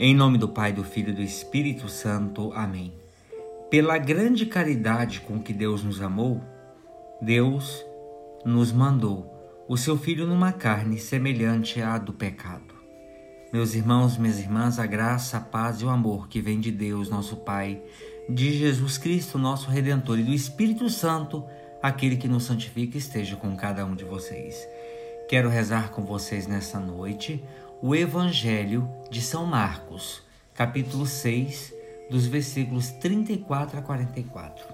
Em 0.00 0.14
nome 0.14 0.38
do 0.38 0.48
Pai, 0.48 0.72
do 0.72 0.84
Filho 0.84 1.10
e 1.10 1.12
do 1.12 1.20
Espírito 1.20 1.88
Santo. 1.88 2.52
Amém. 2.52 2.92
Pela 3.68 3.98
grande 3.98 4.46
caridade 4.46 5.20
com 5.22 5.42
que 5.42 5.52
Deus 5.52 5.82
nos 5.82 6.00
amou, 6.00 6.40
Deus 7.20 7.84
nos 8.44 8.70
mandou 8.70 9.26
o 9.68 9.76
seu 9.76 9.98
Filho 9.98 10.24
numa 10.24 10.52
carne 10.52 10.98
semelhante 10.98 11.82
à 11.82 11.98
do 11.98 12.12
pecado. 12.12 12.76
Meus 13.52 13.74
irmãos, 13.74 14.16
minhas 14.16 14.38
irmãs, 14.38 14.78
a 14.78 14.86
graça, 14.86 15.38
a 15.38 15.40
paz 15.40 15.80
e 15.80 15.84
o 15.84 15.88
amor 15.88 16.28
que 16.28 16.40
vem 16.40 16.60
de 16.60 16.70
Deus, 16.70 17.10
nosso 17.10 17.36
Pai, 17.38 17.82
de 18.28 18.52
Jesus 18.56 18.98
Cristo, 18.98 19.36
nosso 19.36 19.68
Redentor, 19.68 20.20
e 20.20 20.22
do 20.22 20.32
Espírito 20.32 20.88
Santo, 20.88 21.44
aquele 21.82 22.16
que 22.16 22.28
nos 22.28 22.44
santifica, 22.44 22.96
esteja 22.96 23.34
com 23.34 23.56
cada 23.56 23.84
um 23.84 23.96
de 23.96 24.04
vocês. 24.04 24.64
Quero 25.28 25.48
rezar 25.48 25.90
com 25.90 26.04
vocês 26.04 26.46
nessa 26.46 26.78
noite 26.78 27.42
o 27.80 27.94
Evangelho 27.94 28.90
de 29.08 29.22
São 29.22 29.46
Marcos, 29.46 30.20
capítulo 30.52 31.06
6, 31.06 31.72
dos 32.10 32.26
versículos 32.26 32.90
34 32.90 33.78
a 33.78 33.82
44. 33.82 34.66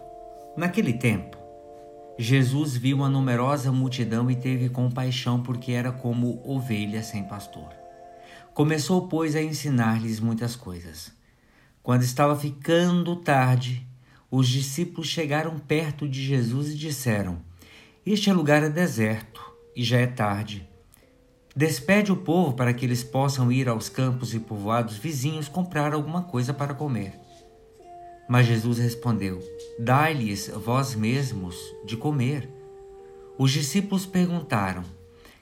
Naquele 0.57 0.95
tempo, 0.95 1.37
Jesus 2.19 2.75
viu 2.75 2.97
uma 2.97 3.11
numerosa 3.11 3.71
multidão 3.71 4.31
e 4.31 4.37
teve 4.37 4.71
compaixão 4.71 5.43
porque 5.43 5.73
era 5.73 5.93
como 5.93 6.41
ovelha 6.45 7.03
sem 7.03 7.25
pastor. 7.25 7.69
Começou, 8.55 9.07
pois, 9.07 9.37
a 9.37 9.43
ensinar-lhes 9.43 10.19
muitas 10.19 10.57
coisas. 10.57 11.13
Quando 11.83 12.05
estava 12.05 12.35
ficando 12.35 13.17
tarde, 13.17 13.87
os 14.31 14.49
discípulos 14.49 15.09
chegaram 15.09 15.59
perto 15.59 16.09
de 16.09 16.23
Jesus 16.25 16.71
e 16.71 16.75
disseram: 16.75 17.43
Este 18.07 18.33
lugar 18.33 18.63
é 18.63 18.71
deserto 18.71 19.43
e 19.77 19.85
já 19.85 19.99
é 19.99 20.07
tarde. 20.07 20.67
Despede 21.57 22.11
o 22.11 22.17
povo 22.17 22.55
para 22.55 22.75
que 22.75 22.85
eles 22.85 23.05
possam 23.05 23.53
ir 23.53 23.69
aos 23.69 23.89
campos 23.89 24.35
e 24.35 24.41
povoados 24.41 24.97
vizinhos 24.97 25.49
comprar 25.49 25.95
alguma 25.95 26.23
coisa 26.23 26.53
para 26.53 26.75
comer. 26.75 27.19
Mas 28.29 28.47
Jesus 28.47 28.79
respondeu: 28.79 29.41
Dai-lhes 29.79 30.49
vós 30.49 30.97
mesmos 30.97 31.57
de 31.85 31.97
comer. 31.97 32.51
Os 33.39 33.53
discípulos 33.53 34.05
perguntaram: 34.05 34.83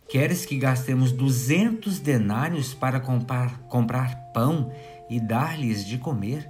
Queres 0.07 0.45
que 0.45 0.59
gastemos 0.59 1.13
duzentos 1.13 1.99
denários 1.99 2.75
para 2.75 3.01
comprar, 3.01 3.61
comprar 3.63 4.15
pão 4.35 4.71
e 5.09 5.19
dar-lhes 5.19 5.87
de 5.87 5.97
comer? 5.97 6.47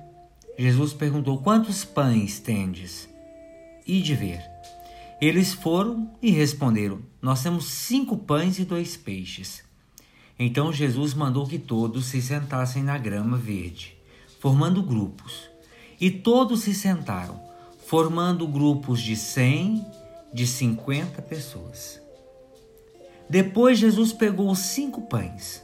Jesus 0.59 0.93
perguntou: 0.93 1.39
Quantos 1.39 1.85
pães 1.85 2.41
tendes? 2.41 3.09
E 3.87 4.01
de 4.01 4.15
ver. 4.17 4.52
Eles 5.23 5.53
foram 5.53 6.11
e 6.21 6.33
responderam: 6.33 6.99
Nós 7.23 7.45
temos 7.45 7.67
cinco 7.67 8.17
pães 8.17 8.59
e 8.59 8.65
dois 8.65 8.97
peixes. 8.97 9.63
Então 10.37 10.73
Jesus 10.73 11.15
mandou 11.15 11.47
que 11.47 11.61
todos 11.61 12.07
se 12.07 12.21
sentassem 12.21 12.83
na 12.83 12.99
grama 12.99 13.37
verde, 13.37 13.97
formando 14.41 14.83
grupos. 14.83 15.49
E 16.01 16.11
todos 16.11 16.63
se 16.63 16.75
sentaram, 16.75 17.41
formando 17.87 18.49
grupos 18.49 19.01
de 19.01 19.15
cem, 19.15 19.87
de 20.35 20.45
cinquenta 20.45 21.23
pessoas. 21.23 22.03
Depois 23.31 23.79
Jesus 23.79 24.13
pegou 24.13 24.51
os 24.51 24.59
cinco 24.59 25.03
pães 25.03 25.63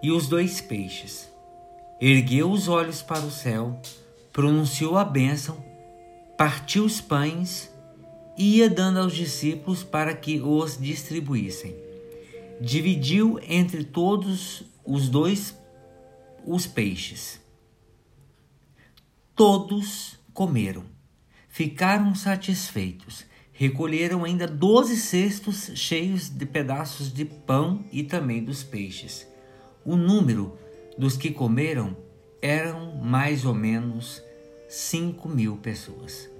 e 0.00 0.12
os 0.12 0.28
dois 0.28 0.60
peixes, 0.60 1.28
ergueu 2.00 2.48
os 2.48 2.68
olhos 2.68 3.02
para 3.02 3.26
o 3.26 3.30
céu, 3.32 3.76
pronunciou 4.32 4.96
a 4.96 5.04
bênção, 5.04 5.56
partiu 6.38 6.84
os 6.84 7.00
pães 7.00 7.68
ia 8.36 8.68
dando 8.68 9.00
aos 9.00 9.14
discípulos 9.14 9.82
para 9.82 10.14
que 10.14 10.40
os 10.40 10.78
distribuíssem. 10.78 11.74
Dividiu 12.60 13.38
entre 13.48 13.84
todos 13.84 14.62
os 14.84 15.08
dois 15.08 15.56
os 16.46 16.66
peixes. 16.66 17.40
Todos 19.34 20.18
comeram, 20.32 20.84
ficaram 21.48 22.14
satisfeitos. 22.14 23.24
Recolheram 23.52 24.24
ainda 24.24 24.46
doze 24.46 24.96
cestos 24.96 25.70
cheios 25.74 26.30
de 26.30 26.46
pedaços 26.46 27.12
de 27.12 27.26
pão 27.26 27.84
e 27.92 28.02
também 28.02 28.42
dos 28.42 28.62
peixes. 28.62 29.26
O 29.84 29.96
número 29.96 30.58
dos 30.96 31.16
que 31.16 31.30
comeram 31.30 31.94
eram 32.40 32.96
mais 32.96 33.44
ou 33.44 33.54
menos 33.54 34.22
cinco 34.66 35.28
mil 35.28 35.58
pessoas. 35.58 36.30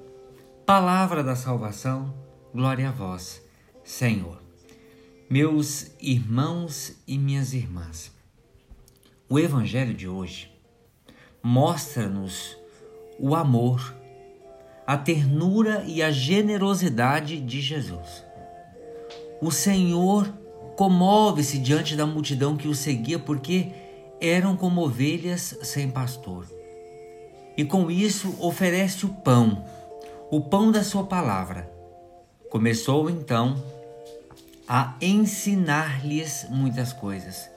Palavra 0.67 1.25
da 1.25 1.35
salvação, 1.35 2.15
glória 2.55 2.91
a 2.91 2.93
vós, 2.93 3.43
Senhor. 3.83 4.41
Meus 5.29 5.91
irmãos 6.01 6.97
e 7.09 7.19
minhas 7.19 7.53
irmãs, 7.53 8.13
o 9.29 9.39
Evangelho 9.39 9.93
de 9.93 10.07
hoje 10.07 10.53
mostra-nos 11.43 12.57
o 13.19 13.35
amor, 13.35 13.95
a 14.87 14.97
ternura 14.97 15.83
e 15.87 16.03
a 16.03 16.11
generosidade 16.11 17.41
de 17.41 17.61
Jesus. 17.61 18.25
O 19.41 19.51
Senhor 19.51 20.33
comove-se 20.77 21.59
diante 21.59 21.97
da 21.97 22.07
multidão 22.07 22.57
que 22.57 22.69
o 22.69 22.75
seguia 22.75 23.19
porque 23.19 23.73
eram 24.21 24.57
como 24.57 24.83
ovelhas 24.83 25.59
sem 25.63 25.91
pastor. 25.91 26.47
E 27.57 27.65
com 27.65 27.91
isso 27.91 28.37
oferece 28.39 29.05
o 29.05 29.09
pão 29.09 29.65
o 30.31 30.41
pão 30.41 30.71
da 30.71 30.85
sua 30.85 31.03
palavra. 31.03 31.69
Começou 32.49 33.11
então 33.11 33.61
a 34.69 34.95
ensinar-lhes 35.01 36.47
muitas 36.49 36.93
coisas. 36.93 37.51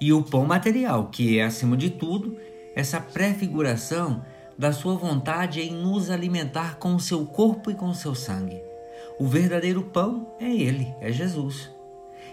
E 0.00 0.10
o 0.10 0.22
pão 0.22 0.46
material, 0.46 1.08
que 1.08 1.38
é 1.38 1.44
acima 1.44 1.76
de 1.76 1.90
tudo 1.90 2.38
essa 2.74 2.98
prefiguração 2.98 4.24
da 4.56 4.72
sua 4.72 4.94
vontade 4.94 5.60
em 5.60 5.74
nos 5.74 6.08
alimentar 6.08 6.76
com 6.76 6.94
o 6.94 7.00
seu 7.00 7.26
corpo 7.26 7.70
e 7.70 7.74
com 7.74 7.90
o 7.90 7.94
seu 7.94 8.14
sangue. 8.14 8.58
O 9.18 9.26
verdadeiro 9.26 9.82
pão 9.82 10.34
é 10.40 10.50
ele, 10.50 10.94
é 11.02 11.12
Jesus. 11.12 11.70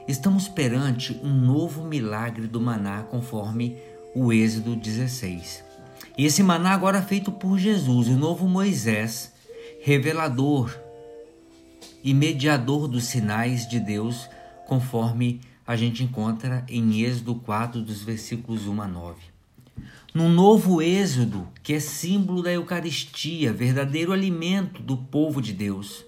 Estamos 0.07 0.47
perante 0.47 1.19
um 1.22 1.34
novo 1.34 1.84
milagre 1.84 2.47
do 2.47 2.62
maná, 2.62 3.03
conforme 3.03 3.78
o 4.16 4.31
Êxodo 4.31 4.74
16. 4.74 5.66
E 6.18 6.25
esse 6.25 6.41
maná 6.41 6.72
agora 6.72 7.01
feito 7.01 7.30
por 7.31 7.57
Jesus, 7.57 8.07
o 8.07 8.18
novo 8.18 8.47
Moisés, 8.47 9.31
revelador 9.81 10.80
e 12.03 12.14
mediador 12.14 12.88
dos 12.88 13.06
sinais 13.06 13.68
de 13.68 13.80
Deus, 13.80 14.30
conforme 14.68 15.42
a 15.66 15.75
gente 15.75 16.03
encontra 16.03 16.64
em 16.69 17.02
Êxodo 17.02 17.36
4, 17.36 17.81
dos 17.81 18.03
versículos 18.03 18.68
1 18.68 18.81
a 18.81 18.88
9. 18.88 19.19
No 20.14 20.30
novo 20.30 20.81
Êxodo, 20.81 21.47
que 21.64 21.74
é 21.74 21.80
símbolo 21.80 22.44
da 22.44 22.52
Eucaristia, 22.52 23.52
verdadeiro 23.52 24.12
alimento 24.12 24.84
do 24.84 24.97
povo 24.97 25.42
de 25.42 25.52
Deus, 25.52 26.06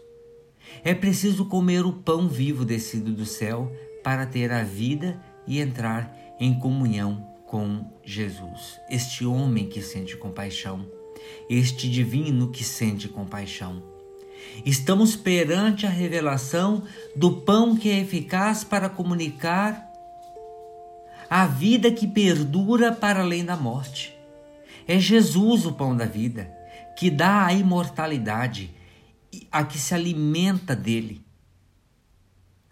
é 0.84 0.94
preciso 0.94 1.46
comer 1.46 1.84
o 1.86 1.94
pão 1.94 2.28
vivo 2.28 2.64
descido 2.64 3.12
do 3.12 3.26
céu 3.26 3.72
para 4.04 4.26
ter 4.26 4.52
a 4.52 4.64
vida 4.64 5.20
e 5.48 5.60
entrar 5.60 6.16
em 6.40 6.54
comunhão 6.60 7.28
com 7.48 7.92
Jesus, 8.04 8.80
este 8.90 9.26
homem 9.26 9.68
que 9.68 9.82
sente 9.82 10.18
compaixão 10.18 10.86
este 11.50 11.90
divino 11.90 12.50
que 12.50 12.64
sente 12.64 13.08
compaixão. 13.08 13.82
Estamos 14.66 15.16
perante 15.16 15.86
a 15.86 15.90
revelação 15.90 16.84
do 17.16 17.42
pão 17.42 17.76
que 17.76 17.90
é 17.90 18.00
eficaz 18.00 18.64
para 18.64 18.90
comunicar 18.90 19.90
a 21.30 21.48
vida 21.48 21.92
que 21.92 22.08
perdura 22.08 22.92
para 22.92 23.22
além 23.22 23.44
da 23.44 23.58
morte. 23.58 24.16
É 24.88 25.00
Jesus 25.00 25.66
o 25.66 25.74
pão 25.74 25.96
da 25.96 26.06
vida, 26.06 26.52
que 26.98 27.10
dá 27.10 27.46
a 27.46 27.54
imortalidade, 27.54 28.70
a 29.52 29.64
que 29.64 29.80
se 29.80 29.96
alimenta 29.96 30.76
dele. 30.76 31.26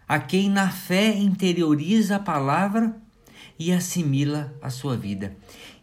A 0.06 0.20
quem 0.20 0.48
na 0.48 0.70
fé 0.70 1.16
interioriza 1.16 2.16
a 2.16 2.20
palavra 2.20 3.01
e 3.58 3.72
assimila 3.72 4.52
a 4.60 4.70
sua 4.70 4.96
vida. 4.96 5.36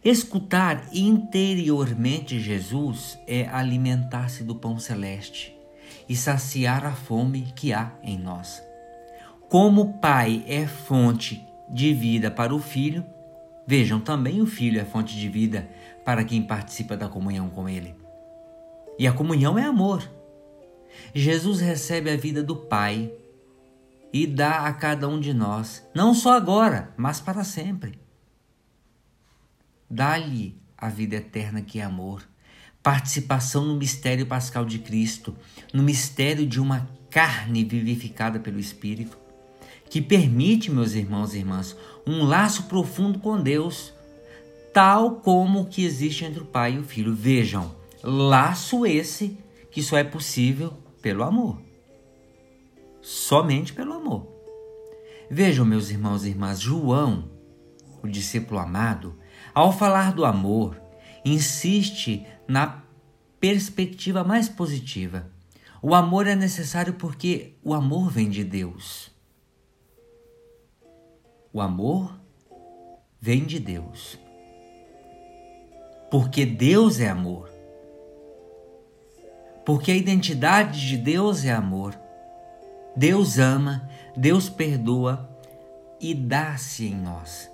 Escutar 0.04 0.88
interiormente 0.92 2.40
Jesus 2.40 3.18
é 3.26 3.48
alimentar-se 3.48 4.42
do 4.42 4.54
pão 4.54 4.78
celeste 4.78 5.56
e 6.08 6.16
saciar 6.16 6.84
a 6.84 6.92
fome 6.92 7.52
que 7.54 7.72
há 7.72 7.92
em 8.02 8.18
nós. 8.18 8.62
Como 9.48 9.82
o 9.82 9.92
Pai 9.94 10.44
é 10.46 10.66
fonte 10.66 11.44
de 11.68 11.92
vida 11.92 12.30
para 12.30 12.54
o 12.54 12.60
Filho, 12.60 13.04
vejam 13.66 14.00
também 14.00 14.40
o 14.40 14.46
Filho 14.46 14.80
é 14.80 14.84
fonte 14.84 15.16
de 15.16 15.28
vida 15.28 15.68
para 16.04 16.24
quem 16.24 16.42
participa 16.42 16.96
da 16.96 17.08
comunhão 17.08 17.48
com 17.50 17.68
Ele. 17.68 17.94
E 18.98 19.06
a 19.06 19.12
comunhão 19.12 19.58
é 19.58 19.64
amor. 19.64 20.08
Jesus 21.14 21.60
recebe 21.60 22.10
a 22.10 22.16
vida 22.16 22.42
do 22.42 22.56
Pai 22.56 23.10
e 24.12 24.26
dá 24.26 24.66
a 24.66 24.72
cada 24.72 25.08
um 25.08 25.20
de 25.20 25.32
nós, 25.32 25.86
não 25.94 26.14
só 26.14 26.32
agora, 26.32 26.92
mas 26.96 27.20
para 27.20 27.44
sempre. 27.44 27.98
Dá-lhe 29.88 30.60
a 30.76 30.88
vida 30.88 31.16
eterna 31.16 31.62
que 31.62 31.78
é 31.78 31.82
amor, 31.82 32.22
participação 32.82 33.64
no 33.64 33.76
mistério 33.76 34.26
pascal 34.26 34.64
de 34.64 34.78
Cristo, 34.78 35.36
no 35.72 35.82
mistério 35.82 36.46
de 36.46 36.60
uma 36.60 36.88
carne 37.10 37.64
vivificada 37.64 38.38
pelo 38.38 38.58
Espírito, 38.58 39.18
que 39.88 40.00
permite, 40.00 40.70
meus 40.70 40.94
irmãos 40.94 41.34
e 41.34 41.38
irmãs, 41.38 41.76
um 42.06 42.24
laço 42.24 42.64
profundo 42.64 43.18
com 43.18 43.40
Deus, 43.40 43.92
tal 44.72 45.16
como 45.16 45.62
o 45.62 45.66
que 45.66 45.84
existe 45.84 46.24
entre 46.24 46.40
o 46.40 46.46
pai 46.46 46.74
e 46.74 46.78
o 46.78 46.84
filho. 46.84 47.12
Vejam, 47.12 47.74
laço 48.02 48.86
esse 48.86 49.36
que 49.70 49.82
só 49.82 49.98
é 49.98 50.04
possível 50.04 50.72
pelo 51.02 51.24
amor. 51.24 51.69
Somente 53.00 53.72
pelo 53.72 53.94
amor. 53.94 54.26
Vejam, 55.30 55.64
meus 55.64 55.90
irmãos 55.90 56.24
e 56.24 56.28
irmãs, 56.30 56.58
João, 56.60 57.30
o 58.02 58.08
discípulo 58.08 58.58
amado, 58.58 59.16
ao 59.54 59.72
falar 59.72 60.12
do 60.12 60.24
amor, 60.24 60.80
insiste 61.24 62.26
na 62.48 62.82
perspectiva 63.38 64.24
mais 64.24 64.48
positiva. 64.48 65.30
O 65.82 65.94
amor 65.94 66.26
é 66.26 66.34
necessário 66.34 66.94
porque 66.94 67.54
o 67.62 67.72
amor 67.72 68.10
vem 68.10 68.28
de 68.28 68.44
Deus. 68.44 69.10
O 71.52 71.60
amor 71.60 72.20
vem 73.20 73.44
de 73.44 73.58
Deus. 73.58 74.18
Porque 76.10 76.44
Deus 76.44 77.00
é 77.00 77.08
amor. 77.08 77.48
Porque 79.64 79.90
a 79.90 79.96
identidade 79.96 80.86
de 80.86 80.96
Deus 80.96 81.44
é 81.44 81.52
amor. 81.52 81.98
Deus 82.96 83.38
ama, 83.38 83.88
Deus 84.16 84.48
perdoa 84.48 85.28
e 86.00 86.14
dá-se 86.14 86.86
em 86.86 86.94
nós. 86.94 87.50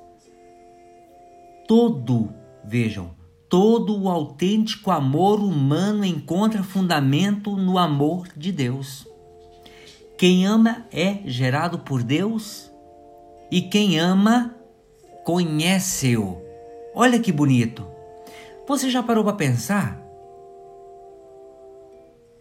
Todo, 1.67 2.33
vejam, 2.65 3.11
todo 3.49 4.01
o 4.01 4.09
autêntico 4.09 4.91
amor 4.91 5.41
humano 5.41 6.05
encontra 6.05 6.63
fundamento 6.63 7.57
no 7.57 7.79
amor 7.79 8.29
de 8.37 8.53
Deus. 8.53 9.07
Quem 10.17 10.47
ama 10.47 10.87
é 10.91 11.19
gerado 11.27 11.81
por 11.81 12.03
Deus 12.03 12.73
e 13.51 13.61
quem 13.61 13.99
ama 13.99 14.55
conhece-o. 15.25 16.41
Olha 16.95 17.21
que 17.21 17.31
bonito. 17.31 17.87
Você 18.67 18.91
já 18.91 19.03
parou 19.03 19.23
para 19.23 19.35
pensar 19.35 20.01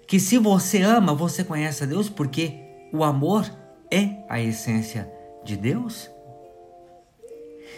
que 0.08 0.20
se 0.20 0.38
você 0.38 0.82
ama, 0.82 1.14
você 1.14 1.44
conhece 1.44 1.84
a 1.84 1.88
Deus 1.88 2.10
porque 2.10 2.65
o 2.92 3.04
amor 3.04 3.50
é 3.92 4.24
a 4.30 4.42
essência 4.42 5.12
de 5.44 5.56
Deus? 5.56 6.10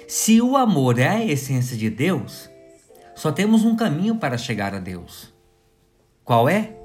Se 0.07 0.41
o 0.41 0.55
amor 0.55 0.99
é 0.99 1.07
a 1.09 1.25
essência 1.25 1.75
de 1.75 1.89
Deus, 1.89 2.49
só 3.15 3.31
temos 3.31 3.65
um 3.65 3.75
caminho 3.75 4.15
para 4.15 4.37
chegar 4.37 4.73
a 4.73 4.79
Deus. 4.79 5.33
Qual 6.23 6.47
é? 6.47 6.75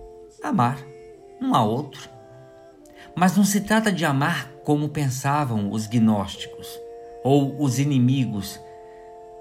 Amar. 0.42 0.78
Não 1.40 1.54
há 1.54 1.64
outro. 1.64 2.08
Mas 3.14 3.36
não 3.36 3.44
se 3.44 3.60
trata 3.60 3.92
de 3.92 4.04
amar 4.04 4.50
como 4.64 4.88
pensavam 4.88 5.70
os 5.70 5.86
gnósticos 5.86 6.66
ou 7.22 7.62
os 7.62 7.78
inimigos 7.78 8.58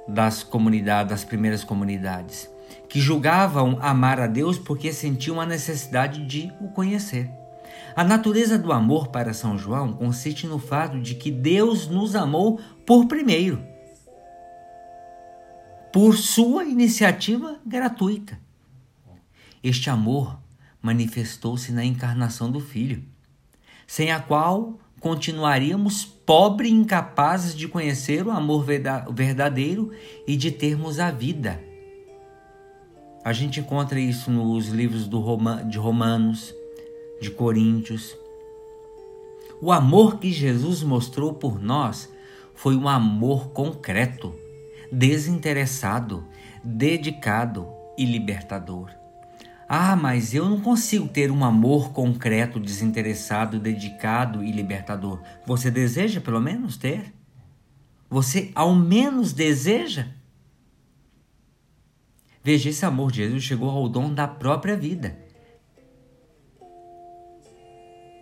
das 0.07 0.43
comunidades, 0.43 1.09
das 1.09 1.23
primeiras 1.23 1.63
comunidades, 1.63 2.49
que 2.89 2.99
julgavam 2.99 3.77
amar 3.81 4.19
a 4.19 4.27
Deus 4.27 4.59
porque 4.59 4.91
sentiam 4.91 5.39
a 5.39 5.45
necessidade 5.45 6.25
de 6.25 6.51
o 6.59 6.67
conhecer. 6.69 7.40
A 7.95 8.03
natureza 8.03 8.57
do 8.57 8.71
amor 8.71 9.07
para 9.07 9.33
São 9.33 9.57
João 9.57 9.94
consiste 9.94 10.47
no 10.47 10.59
fato 10.59 11.00
de 11.00 11.15
que 11.15 11.29
Deus 11.29 11.88
nos 11.88 12.15
amou 12.15 12.59
por 12.85 13.06
primeiro, 13.06 13.62
por 15.91 16.15
sua 16.15 16.63
iniciativa 16.63 17.59
gratuita. 17.65 18.39
Este 19.63 19.89
amor 19.89 20.39
manifestou-se 20.81 21.71
na 21.71 21.83
encarnação 21.83 22.50
do 22.50 22.59
Filho, 22.59 23.03
sem 23.85 24.12
a 24.12 24.19
qual 24.19 24.79
continuaríamos 25.00 26.06
pobres 26.06 26.71
e 26.71 26.74
incapazes 26.74 27.56
de 27.56 27.67
conhecer 27.67 28.25
o 28.25 28.31
amor 28.31 28.65
verdadeiro 29.12 29.91
e 30.25 30.38
de 30.38 30.51
termos 30.51 31.00
a 31.00 31.12
vida. 31.12 31.62
A 33.24 33.33
gente 33.33 33.59
encontra 33.59 34.00
isso 34.00 34.31
nos 34.31 34.69
livros 34.69 35.07
de 35.67 35.77
Romanos, 35.77 36.53
de 37.21 37.29
Coríntios. 37.29 38.18
O 39.62 39.71
amor 39.71 40.19
que 40.19 40.31
Jesus 40.31 40.81
mostrou 40.81 41.35
por 41.35 41.62
nós 41.62 42.12
foi 42.56 42.75
um 42.75 42.89
amor 42.89 43.50
concreto, 43.50 44.33
desinteressado, 44.91 46.27
dedicado 46.63 47.68
e 47.95 48.06
libertador. 48.06 48.89
Ah, 49.69 49.95
mas 49.95 50.33
eu 50.33 50.50
não 50.50 50.59
consigo 50.59 51.07
ter 51.07 51.31
um 51.31 51.45
amor 51.45 51.94
concreto, 51.94 52.59
desinteressado, 52.59 53.59
dedicado 53.59 54.44
e 54.44 54.51
libertador. 54.51 55.21
Você 55.45 55.69
deseja 55.69 56.19
pelo 56.19 56.41
menos 56.41 56.75
ter? 56.75 57.13
Você 58.09 58.51
ao 58.56 58.75
menos 58.75 59.31
deseja? 59.31 60.07
Veja, 62.44 62.69
esse 62.69 62.83
amor 62.83 63.12
de 63.12 63.17
Jesus 63.17 63.44
chegou 63.44 63.69
ao 63.69 63.88
dom 63.88 64.12
da 64.12 64.27
própria 64.27 64.75
vida. 64.75 65.20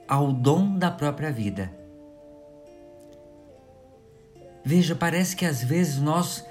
Ao 0.10 0.34
dom 0.34 0.78
da 0.78 0.90
própria 0.90 1.32
vida. 1.32 1.72
Veja, 4.66 4.96
parece 4.96 5.36
que 5.36 5.46
às 5.46 5.64
vezes 5.64 6.00
nós 6.00 6.44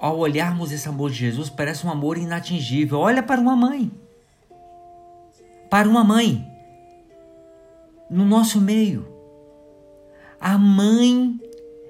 ao 0.00 0.18
olharmos 0.18 0.72
esse 0.72 0.88
amor 0.88 1.10
de 1.10 1.18
Jesus, 1.18 1.50
parece 1.50 1.86
um 1.86 1.90
amor 1.90 2.16
inatingível. 2.16 2.98
Olha 2.98 3.22
para 3.22 3.38
uma 3.38 3.54
mãe. 3.54 3.92
Para 5.68 5.86
uma 5.86 6.02
mãe. 6.02 6.50
No 8.08 8.24
nosso 8.24 8.60
meio. 8.60 9.06
A 10.40 10.56
mãe, 10.56 11.38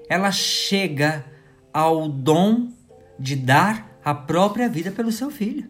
ela 0.09 0.29
chega 0.29 1.23
ao 1.73 2.09
dom 2.09 2.67
de 3.17 3.37
dar 3.37 3.89
a 4.03 4.13
própria 4.13 4.67
vida 4.67 4.91
pelo 4.91 5.11
seu 5.11 5.31
filho. 5.31 5.69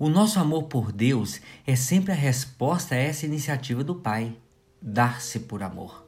O 0.00 0.08
nosso 0.08 0.38
amor 0.40 0.62
por 0.62 0.90
Deus 0.90 1.42
é 1.66 1.76
sempre 1.76 2.10
a 2.10 2.14
resposta 2.14 2.94
a 2.94 2.98
essa 2.98 3.26
iniciativa 3.26 3.84
do 3.84 3.94
Pai, 3.94 4.34
dar-se 4.80 5.40
por 5.40 5.62
amor. 5.62 6.06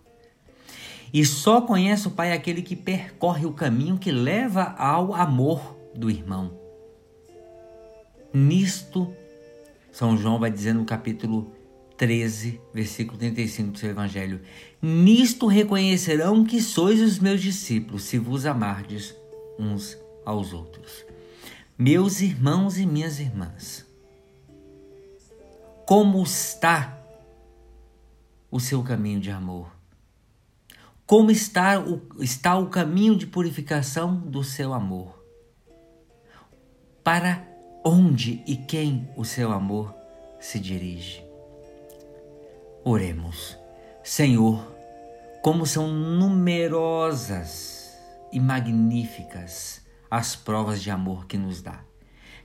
E 1.12 1.22
só 1.26 1.60
conhece 1.60 2.08
o 2.08 2.12
Pai 2.12 2.32
aquele 2.32 2.62
que 2.62 2.74
percorre 2.74 3.44
o 3.44 3.52
caminho 3.52 3.98
que 3.98 4.10
leva 4.10 4.74
ao 4.78 5.14
amor 5.14 5.76
do 5.94 6.10
irmão. 6.10 6.58
Nisto, 8.32 9.14
São 9.90 10.16
João 10.16 10.38
vai 10.38 10.50
dizer 10.50 10.72
no 10.72 10.86
capítulo 10.86 11.52
13, 11.98 12.62
versículo 12.72 13.18
35 13.18 13.72
do 13.72 13.78
seu 13.78 13.90
Evangelho: 13.90 14.40
Nisto 14.80 15.46
reconhecerão 15.46 16.44
que 16.44 16.62
sois 16.62 16.98
os 16.98 17.18
meus 17.18 17.42
discípulos, 17.42 18.04
se 18.04 18.16
vos 18.16 18.46
amardes 18.46 19.14
uns 19.58 19.98
aos 20.24 20.54
outros. 20.54 21.11
Meus 21.84 22.20
irmãos 22.20 22.78
e 22.78 22.86
minhas 22.86 23.18
irmãs, 23.18 23.84
como 25.84 26.22
está 26.22 26.96
o 28.48 28.60
seu 28.60 28.84
caminho 28.84 29.18
de 29.18 29.32
amor? 29.32 29.68
Como 31.04 31.32
está 31.32 31.80
o, 31.80 32.00
está 32.22 32.56
o 32.56 32.68
caminho 32.68 33.16
de 33.16 33.26
purificação 33.26 34.14
do 34.14 34.44
seu 34.44 34.72
amor? 34.72 35.26
Para 37.02 37.44
onde 37.84 38.44
e 38.46 38.54
quem 38.54 39.10
o 39.16 39.24
seu 39.24 39.50
amor 39.50 39.92
se 40.38 40.60
dirige? 40.60 41.20
Oremos. 42.84 43.58
Senhor, 44.04 44.72
como 45.42 45.66
são 45.66 45.88
numerosas 45.88 47.98
e 48.32 48.38
magníficas 48.38 49.81
as 50.12 50.36
provas 50.36 50.82
de 50.82 50.90
amor 50.90 51.24
que 51.24 51.38
nos 51.38 51.62
dá. 51.62 51.80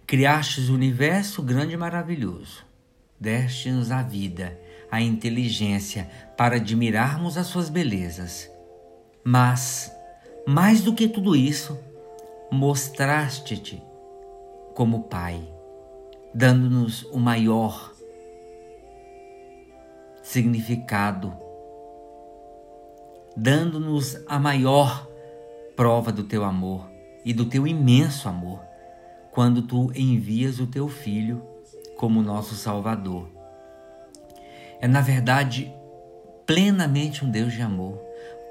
Criastes 0.06 0.70
o 0.70 0.74
universo 0.74 1.44
grande 1.44 1.74
e 1.74 1.78
maravilhoso, 1.78 2.64
deste-nos 3.20 3.92
a 3.92 4.02
vida, 4.02 4.58
a 4.90 5.02
inteligência 5.02 6.10
para 6.38 6.56
admirarmos 6.56 7.38
as 7.38 7.48
suas 7.48 7.68
belezas. 7.70 8.50
Mas, 9.22 9.92
mais 10.48 10.80
do 10.82 10.94
que 10.96 11.10
tudo 11.10 11.36
isso, 11.36 11.78
mostraste-te 12.50 13.84
como 14.74 15.04
Pai, 15.04 15.46
dando-nos 16.34 17.04
o 17.12 17.20
maior 17.20 17.94
significado, 20.24 21.34
dando-nos 23.36 24.18
a 24.26 24.40
maior 24.40 25.06
prova 25.76 26.14
do 26.14 26.24
teu 26.24 26.46
amor 26.46 26.96
e 27.24 27.34
do 27.34 27.46
teu 27.46 27.68
imenso 27.68 28.28
amor, 28.28 28.62
quando 29.32 29.62
tu 29.62 29.92
envias 29.96 30.60
o 30.60 30.68
teu 30.68 30.88
Filho 30.88 31.42
como 31.96 32.22
nosso 32.22 32.56
Salvador. 32.56 33.30
É, 34.80 34.88
na 34.88 35.02
verdade, 35.02 35.74
plenamente 36.46 37.26
um 37.26 37.30
Deus 37.30 37.54
de 37.54 37.62
amor 37.62 38.00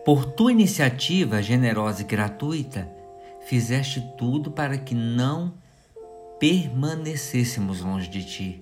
por 0.04 0.25
tua 0.25 0.52
iniciativa 0.52 1.42
generosa 1.42 2.02
e 2.02 2.04
gratuita, 2.04 2.88
fizeste 3.46 4.00
tudo 4.16 4.50
para 4.50 4.78
que 4.78 4.94
não 4.94 5.54
permanecêssemos 6.38 7.80
longe 7.80 8.08
de 8.08 8.25
ti 8.25 8.61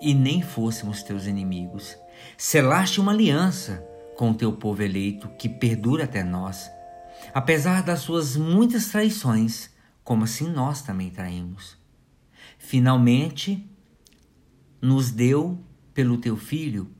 e 0.00 0.12
nem 0.12 0.42
fôssemos 0.42 1.02
teus 1.02 1.26
inimigos. 1.26 1.96
Selaste 2.36 3.00
uma 3.00 3.12
aliança 3.12 3.82
com 4.16 4.30
o 4.30 4.34
teu 4.34 4.52
povo 4.52 4.82
eleito 4.82 5.28
que 5.38 5.48
perdura 5.48 6.04
até 6.04 6.22
nós. 6.22 6.70
Apesar 7.34 7.82
das 7.82 8.00
suas 8.00 8.36
muitas 8.36 8.88
traições, 8.88 9.70
como 10.04 10.24
assim 10.24 10.48
nós 10.48 10.82
também 10.82 11.10
traímos. 11.10 11.76
Finalmente, 12.58 13.68
nos 14.80 15.10
deu, 15.10 15.58
pelo 15.94 16.18
teu 16.18 16.36
filho, 16.36 16.90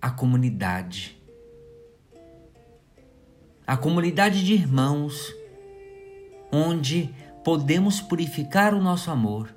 a 0.00 0.10
comunidade. 0.10 1.20
A 3.66 3.76
comunidade 3.76 4.44
de 4.44 4.52
irmãos, 4.52 5.34
onde 6.52 7.14
podemos 7.42 8.00
purificar 8.00 8.74
o 8.74 8.82
nosso 8.82 9.10
amor. 9.10 9.54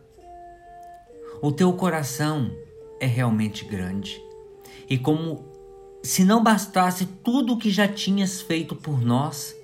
O 1.42 1.52
teu 1.52 1.72
coração 1.74 2.52
é 3.00 3.06
realmente 3.06 3.66
grande. 3.66 4.22
E 4.90 4.98
como 4.98 5.46
se 6.04 6.24
não 6.24 6.44
bastasse 6.44 7.06
tudo 7.06 7.54
o 7.54 7.58
que 7.58 7.70
já 7.70 7.88
tinhas 7.88 8.42
feito 8.42 8.76
por 8.76 9.02
nós, 9.02 9.56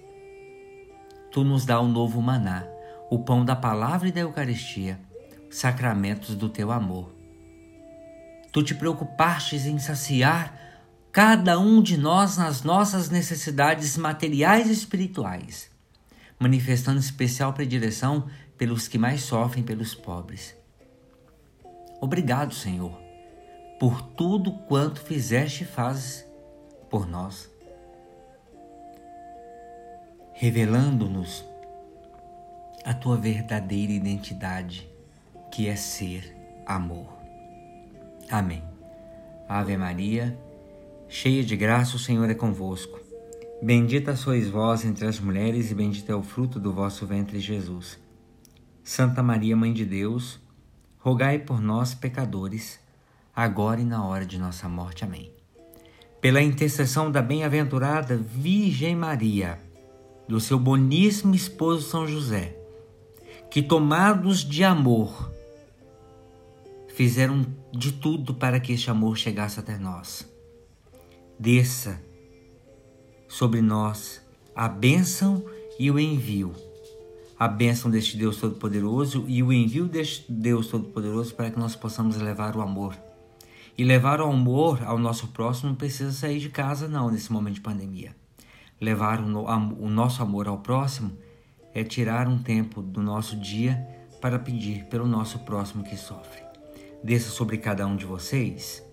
tu 1.36 1.44
nos 1.44 1.66
dá 1.66 1.82
o 1.82 1.84
um 1.84 1.92
novo 1.92 2.22
maná, 2.22 2.66
o 3.10 3.20
pão 3.20 3.44
da 3.44 3.58
palavra 3.58 4.08
e 4.08 4.12
da 4.14 4.22
Eucaristia, 4.22 4.98
sacramentos 5.50 6.34
do 6.34 6.48
teu 6.48 6.72
amor. 6.72 7.14
Tu 8.54 8.64
te 8.64 8.74
preocupastes 8.74 9.66
em 9.66 9.78
saciar 9.78 10.58
cada 11.12 11.60
um 11.60 11.84
de 11.84 11.98
nós 11.98 12.38
nas 12.38 12.64
nossas 12.64 13.10
necessidades 13.10 13.98
materiais 13.98 14.70
e 14.70 14.72
espirituais, 14.72 15.70
manifestando 16.40 17.02
especial 17.02 17.52
predileção 17.52 18.30
pelos 18.58 18.88
que 18.88 18.98
mais 18.98 19.22
sofrem, 19.24 19.62
pelos 19.62 19.94
pobres. 19.94 20.56
Obrigado, 22.00 22.54
Senhor, 22.54 22.98
por 23.78 24.02
tudo 24.02 24.54
quanto 24.70 25.02
fizeste 25.02 25.64
e 25.64 25.68
fazes 25.68 26.26
por 26.90 27.06
nós, 27.06 27.50
revelando-nos 30.36 31.44
a 32.84 32.94
tua 32.94 33.18
verdadeira 33.18 33.92
identidade, 33.92 34.88
que 35.52 35.68
é 35.68 35.76
ser 35.76 36.36
amor. 36.66 37.08
Amém. 38.30 38.64
Ave 39.50 39.76
Maria, 39.76 40.38
cheia 41.08 41.44
de 41.44 41.56
graça, 41.56 41.96
o 41.96 42.00
Senhor 42.00 42.30
é 42.30 42.36
convosco. 42.36 43.00
Bendita 43.62 44.16
sois 44.16 44.50
vós 44.50 44.86
entre 44.86 45.08
as 45.08 45.20
mulheres, 45.20 45.72
e 45.72 45.74
bendito 45.74 46.12
é 46.12 46.16
o 46.16 46.22
fruto 46.22 46.60
do 46.60 46.72
vosso 46.72 47.08
ventre, 47.08 47.40
Jesus. 47.40 47.98
Santa 48.84 49.24
Maria, 49.24 49.56
Mãe 49.56 49.74
de 49.74 49.86
Deus, 49.86 50.40
rogai 51.00 51.40
por 51.40 51.60
nós, 51.60 51.96
pecadores, 51.96 52.80
agora 53.36 53.82
e 53.82 53.86
na 53.86 54.06
hora 54.06 54.26
de 54.26 54.38
nossa 54.38 54.70
morte. 54.70 55.04
Amém 55.04 55.36
pela 56.26 56.42
intercessão 56.42 57.12
da 57.12 57.22
bem-aventurada 57.22 58.18
Virgem 58.18 58.96
Maria, 58.96 59.60
do 60.28 60.40
seu 60.40 60.60
boníssimo 60.60 61.36
esposo 61.36 61.90
São 61.90 62.08
José, 62.08 62.58
que 63.50 63.62
tomados 63.62 64.40
de 64.40 64.64
amor, 64.64 65.32
fizeram 66.90 67.46
de 67.72 67.92
tudo 67.92 68.34
para 68.34 68.60
que 68.60 68.74
este 68.74 68.90
amor 68.90 69.18
chegasse 69.18 69.60
até 69.60 69.78
nós. 69.78 70.30
Desça 71.38 72.02
sobre 73.28 73.62
nós 73.62 74.22
a 74.56 74.68
bênção 74.68 75.44
e 75.78 75.92
o 75.92 76.00
envio. 76.00 76.54
A 77.38 77.50
bênção 77.50 77.92
deste 77.92 78.16
Deus 78.16 78.38
Todo-Poderoso 78.38 79.26
e 79.28 79.44
o 79.44 79.52
envio 79.52 79.88
deste 79.88 80.32
Deus 80.32 80.68
Todo-Poderoso 80.68 81.36
para 81.36 81.52
que 81.52 81.60
nós 81.60 81.76
possamos 81.76 82.16
levar 82.16 82.56
o 82.56 82.62
amor 82.62 82.98
e 83.78 83.84
levar 83.84 84.22
o 84.22 84.26
amor 84.26 84.82
ao 84.84 84.98
nosso 84.98 85.28
próximo 85.28 85.70
não 85.70 85.76
precisa 85.76 86.12
sair 86.12 86.40
de 86.40 86.50
casa, 86.50 86.88
não, 86.88 87.12
nesse 87.12 87.32
momento 87.32 87.56
de 87.56 87.62
pandemia. 87.62 88.16
Levar 88.80 89.22
o, 89.22 89.90
nosso 89.90 90.22
amor 90.22 90.48
ao 90.48 90.58
próximo 90.58 91.18
é 91.74 91.84
tirar 91.84 92.28
um 92.28 92.38
tempo 92.38 92.82
do 92.82 93.02
nosso 93.02 93.36
dia 93.38 93.88
para 94.22 94.38
pedir 94.38 94.86
pelo 94.86 95.08
nosso 95.08 95.40
próximo 95.40 95.84
que 95.84 95.96
sofre. 95.96 96.44
Desça 97.04 97.30
sobre 97.30 97.58
cada 97.58 97.86
um 97.88 97.96
de 97.96 98.06
vocês, 98.06 98.84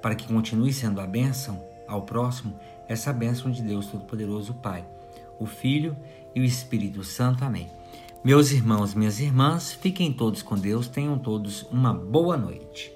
para 0.00 0.14
que 0.14 0.26
continue 0.26 0.72
sendo 0.72 1.00
a 1.00 1.06
bênção 1.06 1.62
ao 1.86 2.02
próximo, 2.02 2.58
essa 2.88 3.12
bênção 3.12 3.50
de 3.50 3.62
Deus 3.62 3.86
Todo-Poderoso, 3.86 4.54
Pai, 4.54 4.86
o 5.38 5.46
Filho 5.46 5.96
e 6.34 6.40
o 6.40 6.44
Espírito 6.44 7.04
Santo. 7.04 7.44
Amém. 7.44 7.68
Meus 8.24 8.50
irmãos, 8.50 8.94
minhas 8.94 9.20
irmãs, 9.20 9.72
fiquem 9.72 10.12
todos 10.12 10.42
com 10.42 10.56
Deus, 10.56 10.88
tenham 10.88 11.18
todos 11.18 11.62
uma 11.64 11.92
boa 11.92 12.36
noite. 12.36 12.92